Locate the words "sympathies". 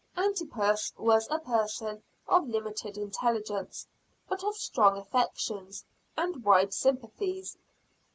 6.73-7.55